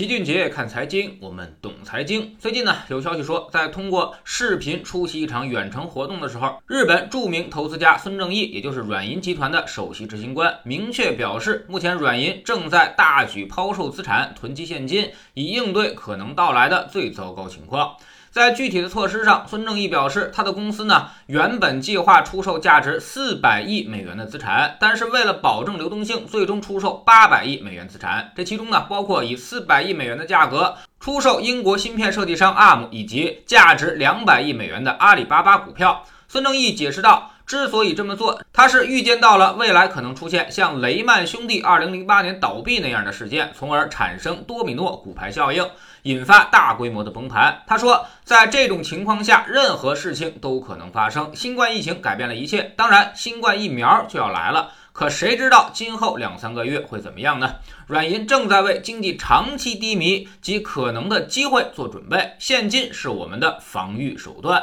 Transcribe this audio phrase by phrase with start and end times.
[0.00, 2.34] 齐俊杰看财经，我们懂财经。
[2.38, 17.94] 最近呢，有消息说，在通过视频出席一场远程活动的时候，日本著名投资家孙正义，也就是软银集团的首席执行官，明确表示，目前软银正在大举抛售资产、囤积现金，以应对可能到来的最糟糕情况。
[18.30, 28.32] 在具体的措施上，孙正义表示，他的公司呢原本计划出售价值四百亿美元的资产，但是为了保证流动性，最终出售八百亿美元资产。
[28.36, 36.04] 这其中呢，包括以四百亿美元的价格出售英国芯片设计商 ARM 以及价值两百亿美元的阿里巴巴股票。
[36.28, 37.32] 孙正义解释道。
[37.50, 45.68] 之所以这么做，他是预见到了未来可能出现像雷曼兄弟2008年倒闭那样的事件，从而产生多米诺骨牌效应，
[46.02, 47.60] 引发大规模的崩盘。
[47.66, 51.34] 他说，在这种情况下，任何事情都可能发生。
[51.34, 54.70] 新冠疫情改变了一切，当然，新冠疫苗就要来了。
[54.92, 57.56] 可谁知道今后两三个月会怎么样呢？
[57.88, 64.62] 软银正在为经济长期低迷及可能的机会做准备，现金是我们的防御手段。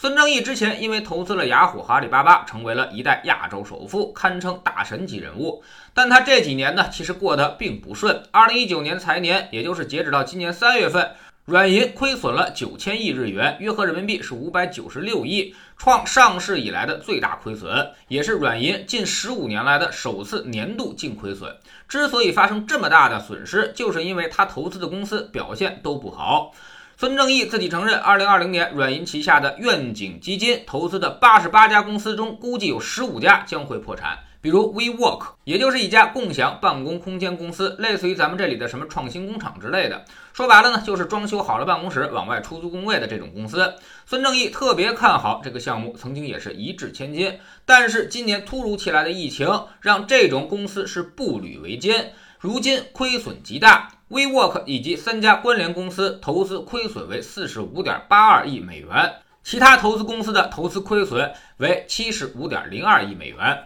[0.00, 5.60] 孙正义之前因为投资了雅虎和阿里巴巴，成为了一代亚洲首富，堪称大神级人物。
[5.92, 8.22] 但他这几年呢，其实过得并不顺。
[8.30, 11.10] 二零一九年财年，也就是截止到今年三月份，
[11.46, 21.52] 软银亏损了九千亿日元，约合人民币是五百九十六亿，创上市以来的最大亏损，也是软银近十五年来的首次年度净亏损。
[21.88, 26.52] 之所以发生这么大的损失，就是因为他投资的公司表现都不好。
[27.00, 34.18] 孙正义自己承认，二零二零年软银旗下的愿景基金投资的八十八家公司中，估计有十五家将会破产。
[34.40, 40.04] 比如 WeWork，也就是一家共享办公空间公司，类似于咱们这里的什么创新工厂之类的。
[40.32, 43.74] 说白了呢，就是装修好了办公室往外出租工位的这种公司。
[44.04, 47.38] 孙正义特别看好这个项目，曾经也是一掷千金。
[47.64, 49.48] 但是今年突如其来的疫情，
[49.80, 53.92] 让这种公司是步履维艰，如今亏损极大。
[54.10, 63.64] WeWork 以及三家关联公司投资亏损为四十五点八二亿美元，其他投资公司的投资亏损为七十五点零二亿美元。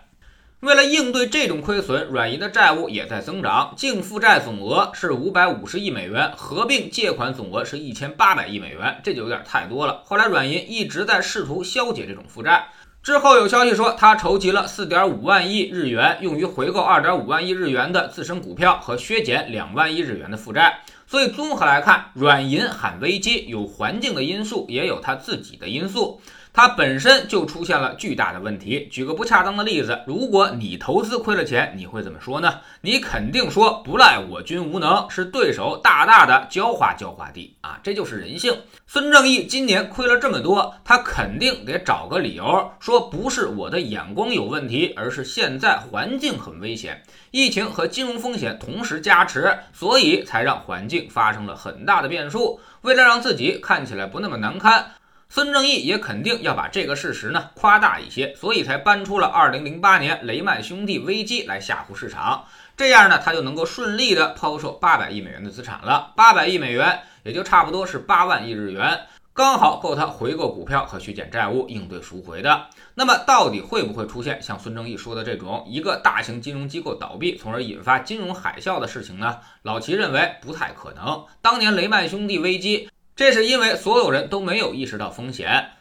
[0.59, 10.03] 为了应对这种亏损，软银的债务也在增长，净负债总额是五百五十亿美元，合并借款总额是一千八百亿美元，这就有点太多了。
[10.05, 12.67] 后来软银一直在试图消解这种负债。
[13.03, 20.79] 之后有消息说，他筹集了四点五万亿日元，用于回购二点五万亿日元的自身股票和削减两万亿日元的负债。
[21.09, 26.21] 所以综合来看，软银喊危机，有环境的因素，也有他自己的因素。
[26.53, 28.87] 它本身就出现了巨大的问题。
[28.91, 32.61] 举个不恰当的例子，如果你投资亏了钱，你会怎么说呢？
[32.83, 38.55] 你肯定说不赖我军无能，是对手大大的教化教化地啊，这就是人性。
[38.87, 52.61] 孙正义今年亏了这么多，他肯定得找个理由，说不是我的眼光有问题，而是现在环境很危险，疫情和金融风险同时加持，所以才让环境发生了很大的变数。
[52.83, 54.85] 为了让自己看起来不那么难堪。
[55.35, 62.45] 孙正义也肯定要把这个事实呢夸大一些，所以才搬出了2008年雷曼兄弟危机来吓唬市场，
[62.77, 66.13] 这样呢他就能够顺利的抛售800亿美元的资产了。
[66.19, 72.67] 800亿美元也就差不多是8万亿日元，刚好够他回购股票和削减债务，应对赎回的。
[72.95, 79.39] 那么到底会不会出现像孙正义说的这种一个大型金融机构倒闭，从而引发金融海啸的事情呢？
[79.63, 81.25] 老齐认为不太可能。
[81.41, 82.91] 当年雷曼兄弟危机。
[83.15, 85.73] 这是因为所有人都没有意识到风险，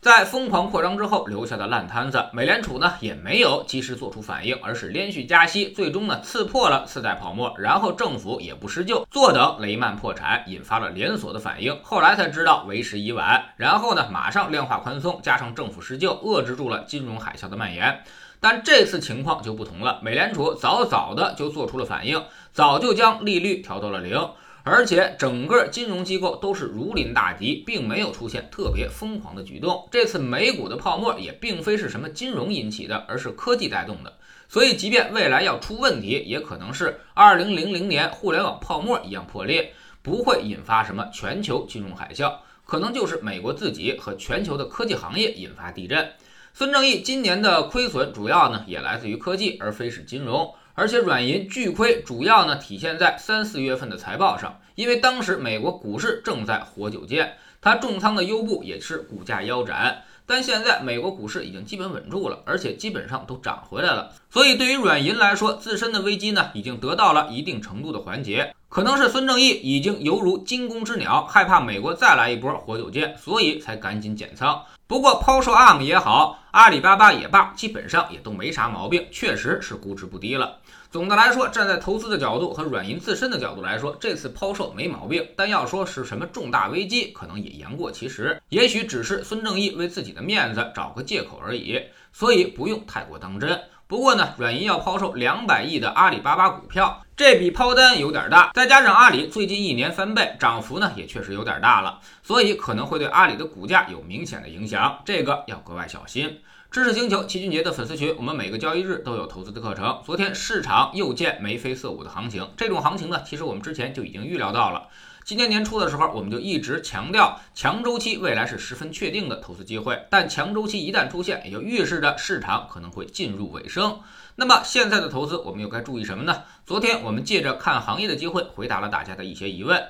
[0.00, 11.78] 在疯狂扩张之后留下的烂摊子，美联储呢也没有及时做出反应，而是连续加息，最终呢刺破了次贷泡沫，然后政府也不施救，坐等雷曼破产，引发了连锁的反应。
[11.84, 18.02] 后来才知道为时已晚，然后呢马上量化宽松，加上政府施救，遏制住了金融海啸的蔓延。
[18.40, 22.20] 但这次情况就不同了，美联储早早的就做出了反应，
[22.52, 24.18] 早就将利率调到了零。
[24.64, 29.88] 而且整个金融机构都是如临大敌，并没有出现特别疯狂的举动。
[29.90, 34.12] 这次美股的泡沫也并非是什么金融引起的，而是科技带动的。
[34.48, 42.34] 所以，即便未来要出问题，也可能是2000年互联网泡沫一样破裂，不会引发什么全球金融海啸，
[42.64, 46.12] 可能就是美国自己和全球的科技行业引发地震。
[46.54, 50.54] 孙正义今年的亏损主要呢也来自于科技，而非是金融。
[50.74, 60.04] 而且软银巨亏，主要呢体现在三四月份的财报上，因为当时美国股市正在活久见，它重仓的优步也是股价腰斩。
[60.24, 64.12] 但现在美国股市已经基本稳住了，而且基本上都涨回来了。
[64.32, 68.54] 所以对于软银来说，自身的危机呢已经得到了一定程度的缓解。
[68.70, 74.58] 可能是孙正义已经犹如惊弓之鸟，害怕美国再来一波活久见，所以才赶紧减仓。
[74.86, 80.56] 不过抛售 ARM 也好，阿里巴巴也罢，基本上也都没啥毛病，确实是估值不低了。
[80.90, 85.28] 总的来说，站在投资的角度和软银自身的角度来说，这次抛售没毛病。
[85.36, 88.40] 但要说是什么重大危机，可能也言过其实。
[88.48, 91.78] 也许只是孙正义为自己的面子找个借口而已，
[92.14, 93.60] 所以不用太过当真。
[93.92, 106.40] 不过呢，软银要抛售两百亿的阿里巴巴股票，这笔抛单有点大，再加上阿里最近一年翻倍，涨幅呢也确实有点大了，所以可能会对阿里的股价有明显的影响，这个要格外小心。
[106.70, 110.00] 知识星球齐俊杰的粉丝群，我们每个交易日都有投资的课程。
[110.06, 114.88] 昨天市场又见眉飞色舞的行情，这种行情呢，其实我们之前就已经预料到了。
[115.24, 124.00] 今年年初的时候，我们就一直强调强周期未来是十分确定的投资机会，但强周期一旦出现，也就预示着市场可能会进入尾声。
[124.34, 126.42] 那么现在的投资，我们又该注意什么呢？
[126.66, 129.80] 昨天我们借着看行业的机会，回答了大家的一些疑问。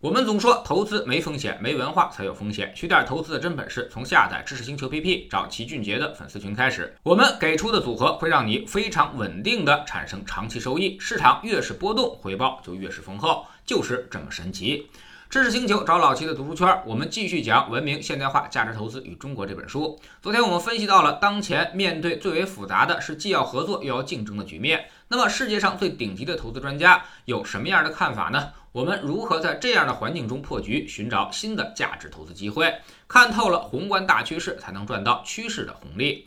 [0.00, 2.72] 我们总说投资没风险，没文化才有风险。
[2.74, 6.96] 学点投资的真本事，从下载知识星球 P P 找齐俊杰的粉丝群开始。
[7.04, 10.98] 我们给出的组合会让你非常稳定的产生长期收益。
[10.98, 14.88] 市场越是波动，回报就越是丰厚，就是这么神奇。
[15.30, 19.98] 知识星球找老齐的读书圈，我们继续讲《文明现代化价值投资与中国》这本书。
[20.20, 24.90] 昨天我们分析到了当前面对最为复杂的是既要合作又要竞争的局面。
[25.08, 28.50] 那么世界上最顶级的投资专家有什么样的看法呢？
[28.72, 32.74] 我们如何在这样的环境中破局，寻找新的价值投资机会？
[33.08, 36.26] 看透了宏观大趋势，才能赚到趋势的红利。